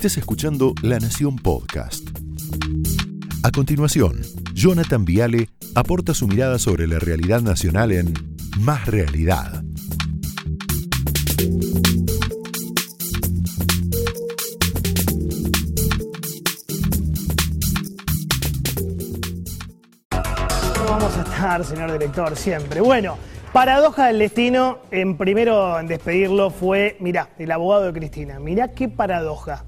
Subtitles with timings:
[0.00, 2.08] Estés escuchando La Nación Podcast.
[3.42, 4.22] A continuación,
[4.54, 8.14] Jonathan Viale aporta su mirada sobre la realidad nacional en
[8.60, 9.62] Más Realidad.
[20.88, 22.80] vamos a estar, señor director, siempre.
[22.80, 23.18] Bueno,
[23.52, 28.40] paradoja del destino, en primero en despedirlo fue, mirá, el abogado de Cristina.
[28.40, 29.66] Mirá qué paradoja.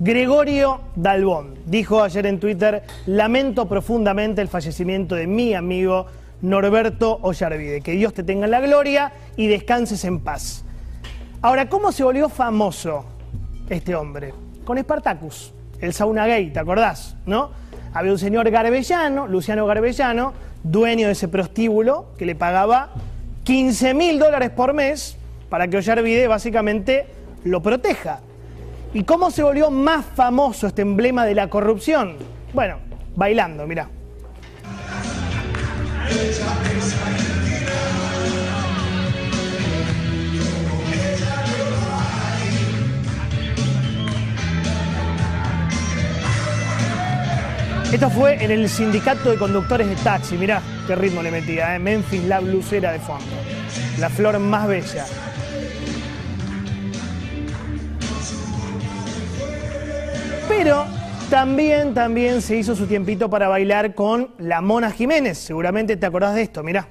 [0.00, 6.06] Gregorio Dalbón dijo ayer en Twitter, lamento profundamente el fallecimiento de mi amigo
[6.42, 7.80] Norberto Ollarvide.
[7.80, 10.64] Que Dios te tenga en la gloria y descanses en paz.
[11.42, 13.04] Ahora, ¿cómo se volvió famoso
[13.68, 14.34] este hombre?
[14.64, 17.16] Con Spartacus, el sauna gay, ¿te acordás?
[17.24, 17.50] ¿No?
[17.92, 20.32] Había un señor Garbellano, Luciano Garbellano,
[20.64, 22.90] dueño de ese prostíbulo, que le pagaba
[23.44, 25.16] 15 mil dólares por mes
[25.48, 27.06] para que Ollarvide básicamente
[27.44, 28.20] lo proteja.
[28.94, 32.16] ¿Y cómo se volvió más famoso este emblema de la corrupción?
[32.52, 32.78] Bueno,
[33.16, 33.88] bailando, mirá.
[47.92, 50.36] Esto fue en el sindicato de conductores de taxi.
[50.36, 51.80] Mirá qué ritmo le metía, ¿eh?
[51.80, 53.26] Memphis, la blusera de fondo.
[53.98, 55.04] La flor más bella.
[60.48, 60.84] Pero
[61.30, 65.38] también, también se hizo su tiempito para bailar con la Mona Jiménez.
[65.38, 66.86] Seguramente te acordás de esto, mirá.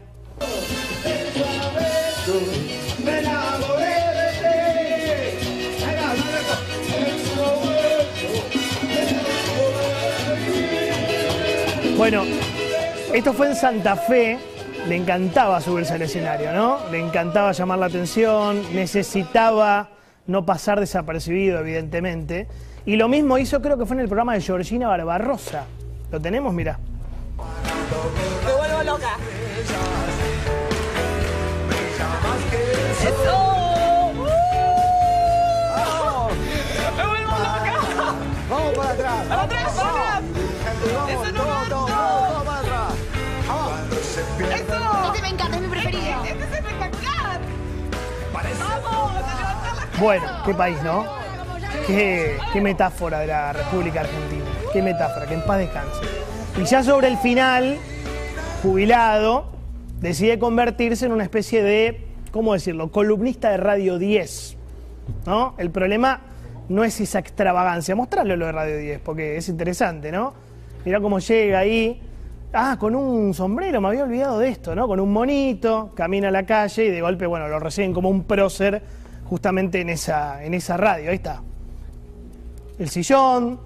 [11.95, 12.23] Bueno,
[13.13, 14.37] esto fue en Santa Fe.
[14.89, 16.79] Le encantaba subirse al escenario, ¿no?
[16.91, 19.89] Le encantaba llamar la atención, necesitaba
[20.27, 22.47] no pasar desapercibido, evidentemente.
[22.85, 25.63] Y lo mismo hizo, creo que fue en el programa de Georgina Barbarosa.
[26.11, 26.53] ¿Lo tenemos?
[26.53, 26.77] Mirá.
[28.45, 29.15] Me vuelvo loca.
[33.01, 33.53] ¡Eso!
[34.15, 34.25] ¡Uh!
[36.97, 37.73] ¡Me vuelvo loca!
[38.49, 39.27] Vamos para atrás.
[39.27, 40.23] ¡Para atrás, para atrás!
[40.93, 42.93] Vamos, ¡Eso no todo, va, todo, para atrás.
[44.39, 44.77] ¡Eso!
[45.07, 46.23] Este me encanta, es mi preferido.
[46.25, 47.39] ¡Este es espectacular!
[48.33, 49.11] ¡Vamos!
[49.15, 51.22] ¡A levantar las Bueno, qué país, ¿no?
[51.85, 54.45] Qué, metáfora de la República Argentina.
[54.71, 55.99] Qué metáfora, que en paz descanse.
[56.61, 57.77] Y ya sobre el final,
[58.61, 59.51] jubilado,
[59.99, 64.57] decide convertirse en una especie de, ¿cómo decirlo?, columnista de Radio 10.
[65.25, 65.55] ¿No?
[65.57, 66.21] El problema
[66.69, 67.95] no es esa extravagancia.
[67.95, 70.33] Mostrarle lo de Radio 10, porque es interesante, ¿no?
[70.85, 72.01] Mirá cómo llega ahí.
[72.53, 74.87] Ah, con un sombrero, me había olvidado de esto, ¿no?
[74.87, 78.23] Con un monito, camina a la calle y de golpe, bueno, lo reciben como un
[78.23, 78.81] prócer
[79.25, 81.09] justamente en esa, en esa radio.
[81.09, 81.41] Ahí está.
[82.79, 83.59] El sillón,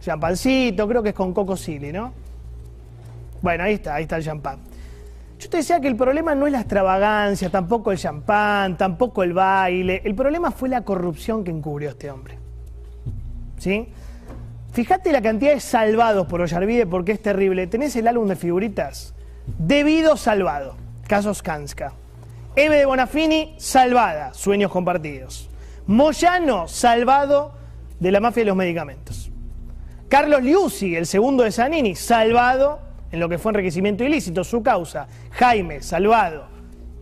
[0.00, 2.12] champancito, creo que es con Coco Silly, ¿no?
[3.42, 4.58] Bueno, ahí está, ahí está el champán.
[5.38, 9.34] Yo te decía que el problema no es la extravagancia, tampoco el champán, tampoco el
[9.34, 10.00] baile.
[10.04, 12.38] El problema fue la corrupción que encubrió este hombre.
[13.58, 13.88] ¿Sí?
[14.72, 17.66] Fíjate la cantidad de salvados por Ollarvide porque es terrible.
[17.66, 19.14] Tenés el álbum de figuritas.
[19.58, 20.76] Debido salvado.
[21.06, 21.92] Casos Kanska.
[22.56, 24.32] Eve de Bonafini, salvada.
[24.32, 25.50] Sueños compartidos.
[25.86, 27.52] Moyano, salvado
[28.00, 29.30] de la mafia de los medicamentos.
[30.08, 32.78] Carlos Liuzzi, el segundo de Zanini, salvado
[33.10, 35.06] en lo que fue enriquecimiento ilícito, su causa.
[35.30, 36.46] Jaime, salvado.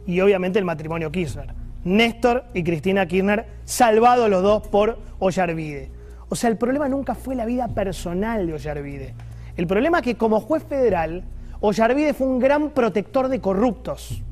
[0.07, 1.55] Y obviamente el matrimonio Kirchner.
[1.85, 5.91] Néstor y Cristina Kirchner, salvados los dos por Ollarvide.
[6.29, 9.15] O sea, el problema nunca fue la vida personal de Ollarvide.
[9.57, 11.25] El problema es que como juez federal,
[11.61, 14.23] Ollarvide fue un gran protector de corruptos.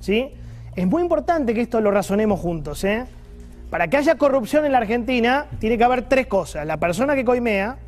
[0.00, 0.30] ¿Sí?
[0.74, 3.04] Es muy importante que esto lo razonemos juntos, ¿eh?
[3.72, 6.66] Para que haya corrupción en la Argentina, tiene que haber tres cosas.
[6.66, 7.78] La persona que coimea,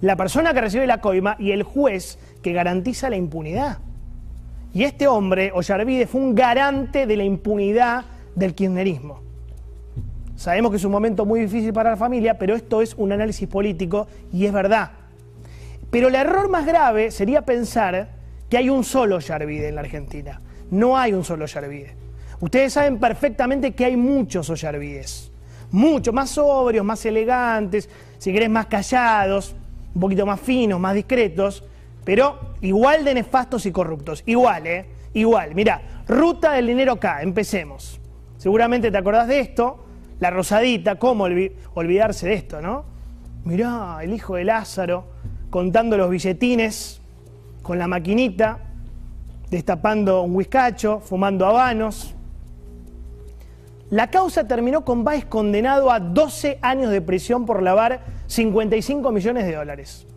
[0.00, 3.78] la persona que recibe la coima y el juez que garantiza la impunidad.
[4.72, 8.04] Y este hombre, Ollarvide, fue un garante de la impunidad
[8.36, 9.22] del kirchnerismo.
[10.36, 13.48] Sabemos que es un momento muy difícil para la familia, pero esto es un análisis
[13.48, 14.92] político y es verdad.
[15.90, 18.10] Pero el error más grave sería pensar
[18.48, 20.40] que hay un solo Ollarvide en la Argentina.
[20.70, 22.03] No hay un solo Ollarvide.
[22.44, 25.32] Ustedes saben perfectamente que hay muchos Ollarvides.
[25.70, 27.88] Muchos, más sobrios, más elegantes,
[28.18, 29.56] si querés más callados,
[29.94, 31.64] un poquito más finos, más discretos,
[32.04, 34.22] pero igual de nefastos y corruptos.
[34.26, 34.86] Igual, ¿eh?
[35.14, 35.54] Igual.
[35.54, 37.98] Mira, ruta del dinero acá, empecemos.
[38.36, 39.82] Seguramente te acordás de esto,
[40.20, 42.84] la rosadita, ¿cómo olvi- olvidarse de esto, no?
[43.44, 45.06] Mirá, el hijo de Lázaro
[45.48, 47.00] contando los billetines
[47.62, 48.58] con la maquinita,
[49.48, 52.13] destapando un whiskacho, fumando habanos.
[53.94, 59.46] La causa terminó con Baez condenado a 12 años de prisión por lavar 55 millones
[59.46, 60.08] de dólares.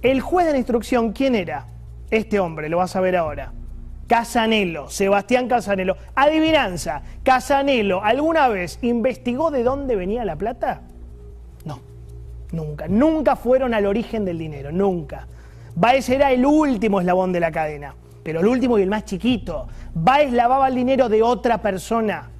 [0.00, 1.66] El juez de la instrucción, ¿quién era?
[2.10, 3.52] Este hombre, lo vas a ver ahora.
[4.06, 5.98] Casanelo, Sebastián Casanelo.
[6.14, 10.80] Adivinanza, Casanelo, ¿alguna vez investigó de dónde venía la plata?
[11.66, 11.78] No,
[12.52, 12.88] nunca.
[12.88, 15.26] Nunca fueron al origen del dinero, nunca.
[15.74, 19.68] Baez era el último eslabón de la cadena, pero el último y el más chiquito.
[19.92, 22.30] Baez lavaba el dinero de otra persona,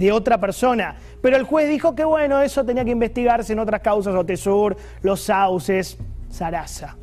[0.00, 0.96] de otra persona.
[1.20, 5.20] Pero el juez dijo que bueno, eso tenía que investigarse en otras causas, Otesur, los
[5.20, 5.98] sauces,
[6.30, 6.96] Sarasa.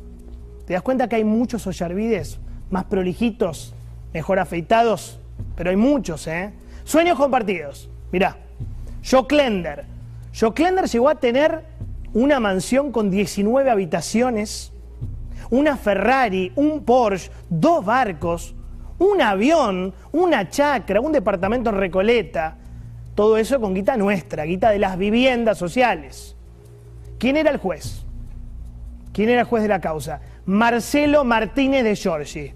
[0.66, 2.40] ¿Te das cuenta que hay muchos Ollarvides
[2.70, 3.72] más prolijitos,
[4.12, 5.20] mejor afeitados?
[5.54, 6.52] Pero hay muchos, ¿eh?
[6.82, 7.88] Sueños compartidos.
[8.10, 8.36] Mirá.
[9.08, 9.86] Joe Klender
[10.90, 11.64] llegó a tener
[12.12, 14.72] una mansión con 19 habitaciones,
[15.50, 18.56] una Ferrari, un Porsche, dos barcos,
[18.98, 22.56] un avión, una chacra, un departamento en Recoleta.
[23.18, 26.36] Todo eso con guita nuestra, guita de las viviendas sociales.
[27.18, 28.04] ¿Quién era el juez?
[29.12, 30.20] ¿Quién era el juez de la causa?
[30.46, 32.52] Marcelo Martínez de Giorgi.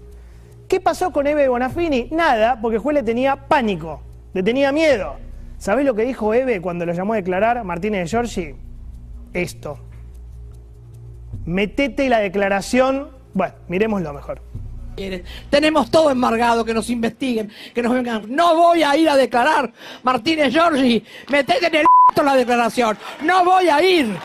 [0.69, 2.07] ¿Qué pasó con Eve Bonafini?
[2.11, 5.17] Nada, porque el juez le tenía pánico, le tenía miedo.
[5.57, 8.55] ¿Sabés lo que dijo Eve cuando lo llamó a declarar Martínez de Giorgi?
[9.33, 9.79] Esto.
[11.43, 13.09] Metete la declaración.
[13.33, 14.39] Bueno, miremoslo mejor.
[15.49, 18.23] Tenemos todo embargado, que nos investiguen, que nos vengan.
[18.27, 19.71] No voy a ir a declarar,
[20.03, 21.03] Martínez Giorgi.
[21.29, 21.85] Metete en el
[22.25, 22.97] la declaración.
[23.23, 24.15] No voy a ir.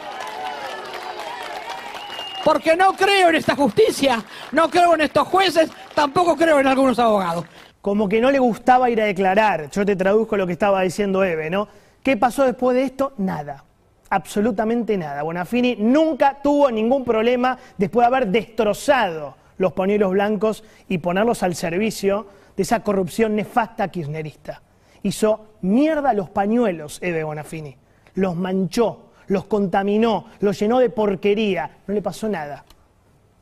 [2.45, 4.23] Porque no creo en esta justicia,
[4.53, 7.45] no creo en estos jueces, tampoco creo en algunos abogados.
[7.81, 9.71] Como que no le gustaba ir a declarar.
[9.71, 11.69] Yo te traduzco lo que estaba diciendo Eve, ¿no?
[12.03, 13.13] ¿Qué pasó después de esto?
[13.19, 13.65] Nada
[14.11, 15.23] absolutamente nada.
[15.23, 21.55] Bonafini nunca tuvo ningún problema después de haber destrozado los pañuelos blancos y ponerlos al
[21.55, 22.27] servicio
[22.57, 24.63] de esa corrupción nefasta kirchnerista.
[25.03, 27.77] Hizo mierda los pañuelos Eve Bonafini,
[28.15, 32.65] los manchó, los contaminó, los llenó de porquería, no le pasó nada.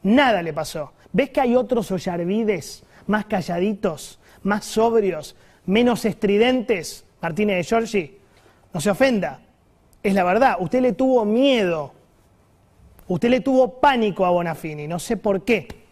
[0.02, 0.92] Nada le pasó.
[1.12, 7.04] ¿Ves que hay otros Ollarvides más calladitos, más sobrios, menos estridentes?
[7.20, 8.18] Martínez de Giorgi,
[8.72, 9.40] no se ofenda,
[10.02, 10.56] es la verdad.
[10.60, 11.92] Usted le tuvo miedo,
[13.08, 15.85] usted le tuvo pánico a Bonafini, no sé por qué.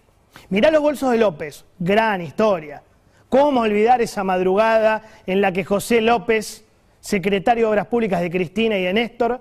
[0.49, 2.83] Mirá los bolsos de López, gran historia.
[3.29, 6.65] ¿Cómo olvidar esa madrugada en la que José López,
[7.01, 9.41] secretario de Obras Públicas de Cristina y de Néstor,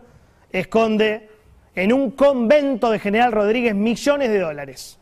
[0.51, 1.30] esconde
[1.75, 5.00] en un convento de General Rodríguez millones de dólares?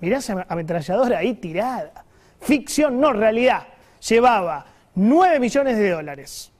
[0.00, 2.04] Mirá esa ametralladora ahí tirada.
[2.40, 3.66] Ficción, no realidad.
[4.06, 6.52] Llevaba 9 millones de dólares.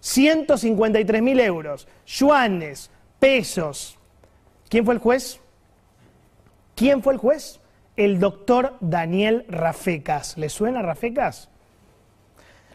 [0.00, 3.98] 153 mil euros, yuanes, pesos.
[4.68, 5.40] ¿Quién fue el juez?
[6.74, 7.60] ¿Quién fue el juez?
[7.98, 10.38] El doctor Daniel Rafecas.
[10.38, 11.50] ¿Le suena Rafecas?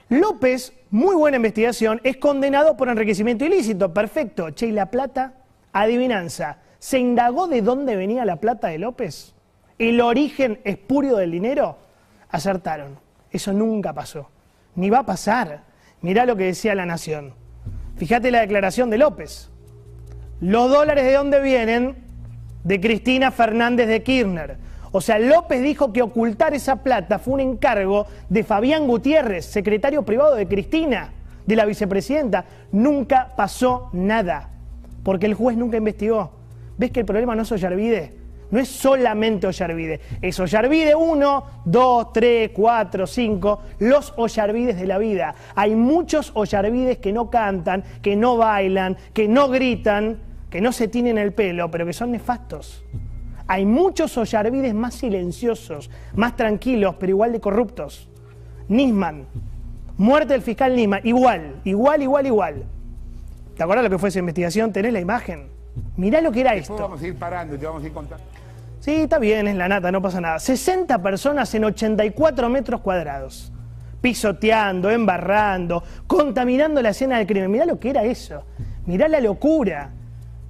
[0.10, 3.94] López, muy buena investigación, es condenado por enriquecimiento ilícito.
[3.94, 4.50] Perfecto.
[4.50, 5.36] Che, ¿y la plata?
[5.72, 6.58] Adivinanza.
[6.78, 9.34] ¿Se indagó de dónde venía la plata de López?
[9.80, 11.78] ¿El origen espurio del dinero?
[12.30, 13.00] Acertaron.
[13.32, 14.30] Eso nunca pasó.
[14.76, 15.64] Ni va a pasar.
[16.02, 17.34] Mirá lo que decía la Nación.
[17.96, 19.50] Fíjate la declaración de López.
[20.42, 21.96] Los dólares de dónde vienen?
[22.66, 24.73] De Cristina Fernández de Kirchner.
[24.96, 30.04] O sea, López dijo que ocultar esa plata fue un encargo de Fabián Gutiérrez, secretario
[30.04, 31.12] privado de Cristina,
[31.48, 32.46] de la vicepresidenta.
[32.72, 34.52] Nunca pasó nada,
[35.02, 36.32] porque el juez nunca investigó.
[36.78, 38.14] ¿Ves que el problema no es Ollarvide?
[38.52, 45.00] No es solamente Ollarvide, es Ollarvide 1, 2, 3, 4, 5, los Ollarvides de la
[45.00, 45.34] vida.
[45.56, 50.20] Hay muchos Ollarvides que no cantan, que no bailan, que no gritan,
[50.52, 52.84] que no se tienen el pelo, pero que son nefastos.
[53.54, 58.10] Hay muchos Ollarvides más silenciosos, más tranquilos, pero igual de corruptos.
[58.68, 59.28] Nisman,
[59.96, 62.64] muerte del fiscal Nisman, igual, igual, igual, igual.
[63.56, 64.74] ¿Te acuerdas lo que fue esa investigación?
[64.74, 65.50] ¿Tenés la imagen?
[65.98, 66.76] Mirá lo que era esto.
[66.76, 68.26] vamos a ir parando, te vamos a ir contando.
[68.80, 70.40] Sí, está bien, es la nata, no pasa nada.
[70.40, 73.54] 60 personas en 84 metros cuadrados.
[74.02, 77.52] Pisoteando, embarrando, contaminando la escena del crimen.
[77.52, 78.46] Mirá lo que era eso.
[78.88, 79.92] Mirá la locura.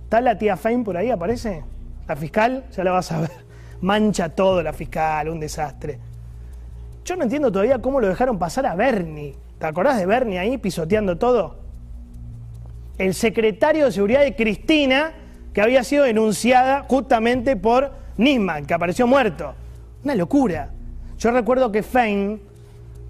[0.05, 1.72] ¿Está la tía Fein por ahí, aparece?
[2.07, 3.31] La fiscal, ya la vas a ver.
[3.81, 5.99] Mancha todo la fiscal, un desastre.
[7.05, 9.35] Yo no entiendo todavía cómo lo dejaron pasar a Bernie.
[9.59, 11.59] ¿Te acordás de Bernie ahí pisoteando todo?
[12.97, 15.13] El secretario de Seguridad de Cristina,
[15.53, 19.53] que había sido denunciada justamente por Nisman, que apareció muerto.
[20.03, 20.69] Una locura.
[21.17, 22.41] Yo recuerdo que Fein,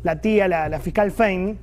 [0.03, 1.57] la tía, la, fiscal Fein,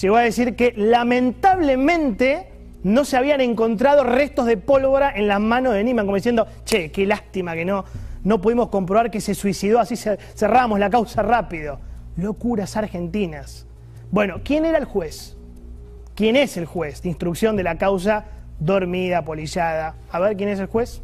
[0.00, 2.52] llegó a decir que lamentablemente
[2.82, 6.90] no se habían encontrado restos de pólvora en las manos de Nisman, como diciendo, che,
[6.90, 7.84] qué lástima que no,
[8.24, 11.78] no pudimos comprobar que se suicidó, así cerramos la causa rápido.
[12.16, 13.66] Locuras argentinas.
[14.10, 15.36] Bueno, ¿quién era el juez?
[16.20, 18.26] quién es el juez de instrucción de la causa
[18.58, 19.94] dormida, polillada.
[20.10, 21.00] A ver quién es el juez.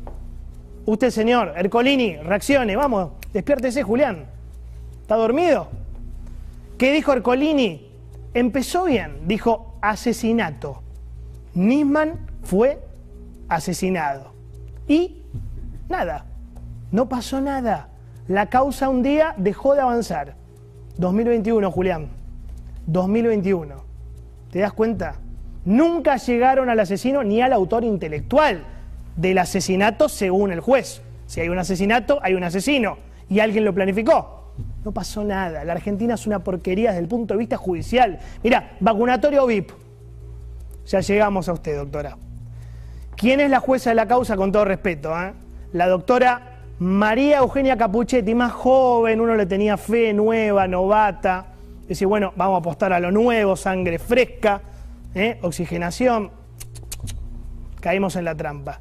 [0.84, 4.26] Usted, señor, Ercolini, reaccione, vamos, despiértese, Julián.
[5.00, 5.68] ¿Está dormido?
[6.76, 7.90] ¿Qué dijo Ercolini?
[8.34, 10.82] Empezó bien, dijo asesinato.
[11.56, 12.78] Nisman fue
[13.48, 14.34] asesinado.
[14.86, 15.22] Y
[15.88, 16.26] nada,
[16.92, 17.88] no pasó nada.
[18.28, 20.36] La causa un día dejó de avanzar.
[20.98, 22.08] 2021, Julián.
[22.86, 23.74] 2021.
[24.50, 25.16] ¿Te das cuenta?
[25.64, 28.64] Nunca llegaron al asesino ni al autor intelectual
[29.16, 31.02] del asesinato según el juez.
[31.26, 32.98] Si hay un asesinato, hay un asesino.
[33.28, 34.52] Y alguien lo planificó.
[34.84, 35.64] No pasó nada.
[35.64, 38.18] La Argentina es una porquería desde el punto de vista judicial.
[38.44, 39.85] Mira, vacunatorio VIP.
[40.86, 42.16] Ya llegamos a usted, doctora.
[43.16, 45.10] ¿Quién es la jueza de la causa, con todo respeto?
[45.20, 45.32] Eh?
[45.72, 51.46] La doctora María Eugenia Capuchetti, más joven, uno le tenía fe, nueva, novata.
[51.88, 54.60] Dice, bueno, vamos a apostar a lo nuevo, sangre fresca,
[55.14, 55.38] ¿eh?
[55.42, 56.30] oxigenación.
[57.80, 58.80] Caímos en la trampa.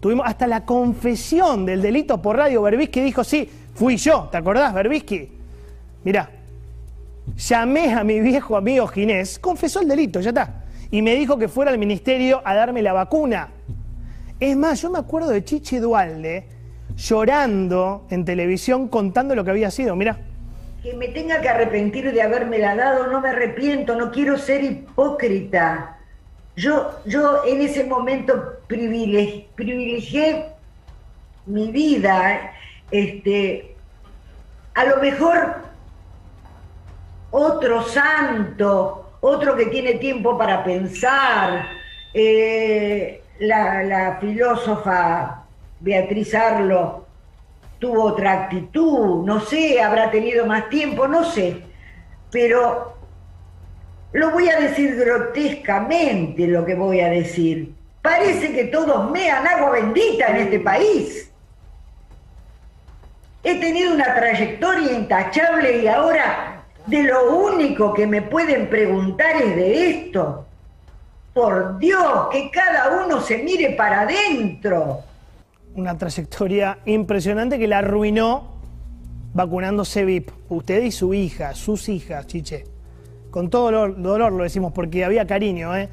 [0.00, 2.62] Tuvimos hasta la confesión del delito por radio.
[2.62, 4.28] Berbisky dijo, sí, fui yo.
[4.30, 5.30] ¿Te acordás, Berbisky?
[6.04, 6.30] Mirá,
[7.36, 10.64] llamé a mi viejo amigo Ginés, confesó el delito, ya está.
[10.90, 13.48] Y me dijo que fuera al ministerio a darme la vacuna.
[14.40, 16.46] Es más, yo me acuerdo de Chichi Dualde
[16.96, 19.94] llorando en televisión contando lo que había sido.
[19.96, 20.18] Mirá.
[20.82, 25.98] Que me tenga que arrepentir de habérmela dado, no me arrepiento, no quiero ser hipócrita.
[26.56, 30.46] Yo, yo en ese momento privilegié
[31.46, 32.52] mi vida.
[32.90, 33.74] Este,
[34.74, 35.56] a lo mejor
[37.30, 41.66] otro santo, otro que tiene tiempo para pensar,
[42.14, 45.44] eh, la, filósofa
[45.80, 47.06] Beatriz Arlo
[47.78, 51.62] tuvo otra actitud, no sé, habrá tenido más tiempo, no sé,
[52.30, 52.96] pero
[54.12, 57.74] lo voy a decir grotescamente lo que voy a decir.
[58.02, 61.30] Parece que todos mean agua bendita en este país.
[63.44, 66.57] He tenido una trayectoria intachable y ahora
[66.88, 70.46] de lo único que me pueden preguntar es de esto.
[71.34, 75.00] Por Dios, que cada uno se mire para adentro.
[75.74, 78.58] Una trayectoria impresionante que la arruinó
[79.34, 80.30] vacunándose VIP.
[80.48, 82.64] Usted y su hija, sus hijas, chiche.
[83.30, 85.88] Con todo dolor, dolor lo decimos porque había cariño, ¿eh?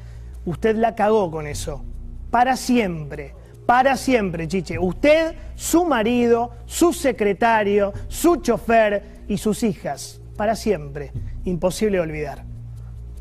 [0.46, 1.84] Usted la cagó con eso.
[2.30, 3.34] Para siempre
[3.66, 4.78] para siempre, Chiche.
[4.78, 11.12] Usted, su marido, su secretario, su chofer y sus hijas, para siempre.
[11.44, 12.44] Imposible olvidar.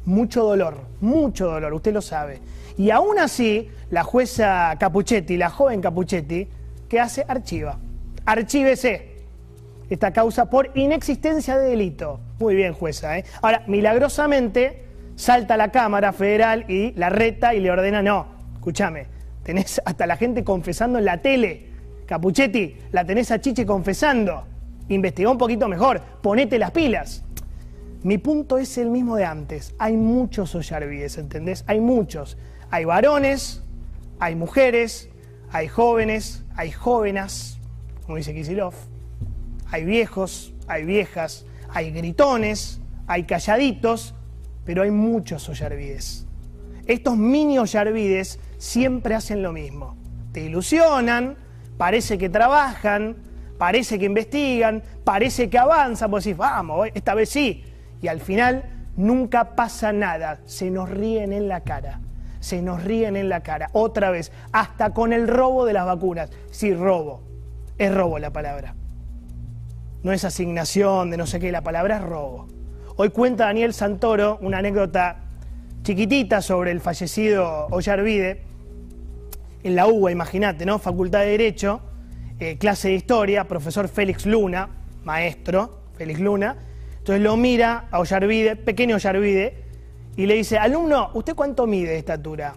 [0.05, 2.39] Mucho dolor, mucho dolor, usted lo sabe.
[2.77, 6.47] Y aún así, la jueza Capuchetti, la joven Capuchetti,
[6.87, 7.25] ¿qué hace?
[7.27, 7.79] Archiva.
[8.25, 9.15] Archívese
[9.89, 12.19] esta causa por inexistencia de delito.
[12.39, 13.17] Muy bien, jueza.
[13.17, 13.25] ¿eh?
[13.41, 14.83] Ahora, milagrosamente,
[15.15, 19.07] salta la Cámara Federal y la reta y le ordena, no, escúchame,
[19.45, 21.67] Tenés hasta la gente confesando en la tele.
[22.07, 24.43] Capuchetti, la tenés a Chiche confesando.
[24.89, 27.23] Investigá un poquito mejor, ponete las pilas.
[28.03, 29.73] Mi punto es el mismo de antes.
[29.79, 31.63] Hay muchos Ollarvides, ¿entendés?
[31.67, 32.37] Hay muchos.
[32.69, 33.63] Hay varones,
[34.19, 35.09] hay mujeres,
[35.51, 37.57] hay jóvenes, hay jóvenes,
[38.05, 38.75] como dice Kisilov.
[39.71, 44.13] Hay viejos, hay viejas, hay gritones, hay calladitos,
[44.65, 46.27] pero hay muchos Ollarvides.
[46.85, 49.97] Estos mini Ollarvides siempre hacen lo mismo.
[50.31, 51.37] Te ilusionan,
[51.77, 53.15] parece que trabajan,
[53.57, 57.63] parece que investigan, parece que avanzan, vos decís, vamos, esta vez sí.
[58.01, 58.63] Y al final
[58.95, 62.01] nunca pasa nada, se nos ríen en la cara,
[62.39, 66.29] se nos ríen en la cara, otra vez, hasta con el robo de las vacunas.
[66.51, 67.23] Sí, robo,
[67.77, 68.75] es robo la palabra.
[70.03, 72.47] No es asignación de no sé qué, la palabra es robo.
[72.97, 75.17] Hoy cuenta Daniel Santoro una anécdota
[75.83, 78.43] chiquitita sobre el fallecido Ollarvide,
[79.63, 80.77] en la UBA, imagínate, ¿no?
[80.77, 81.81] Facultad de Derecho,
[82.39, 84.69] eh, clase de Historia, profesor Félix Luna,
[85.03, 86.57] maestro Félix Luna,
[86.97, 89.63] entonces lo mira a Ollarvide, pequeño Ollarvide,
[90.17, 92.55] y le dice, alumno, ¿usted cuánto mide de estatura?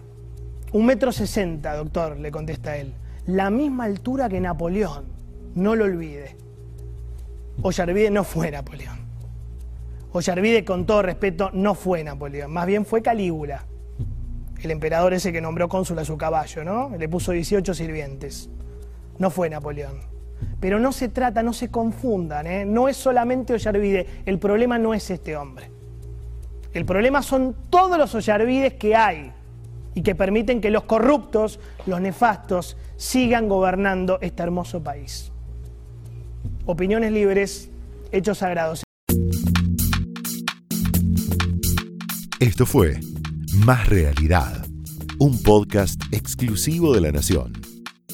[0.71, 2.93] Un metro sesenta, doctor, le contesta él.
[3.27, 5.05] La misma altura que Napoleón,
[5.55, 6.35] no lo olvide.
[7.61, 8.99] Ollarvide no fue Napoleón.
[10.11, 13.65] Ollarvide, con todo respeto, no fue Napoleón, más bien fue Calígula,
[14.61, 16.89] el emperador ese que nombró cónsul a su caballo, ¿no?
[16.97, 18.49] Le puso 18 sirvientes.
[19.19, 19.99] No fue Napoleón.
[20.59, 22.65] Pero no se trata, no se confundan, ¿eh?
[22.65, 25.69] no es solamente Ollarvide, el problema no es este hombre.
[26.73, 29.33] El problema son todos los Ollarvides que hay
[29.95, 35.31] y que permiten que los corruptos, los nefastos, sigan gobernando este hermoso país.
[36.65, 37.69] Opiniones libres,
[38.11, 38.83] hechos sagrados.
[42.39, 42.99] Esto fue
[43.65, 44.65] Más Realidad,
[45.17, 47.68] un podcast exclusivo de La Nación.